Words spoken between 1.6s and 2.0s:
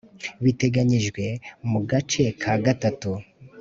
mu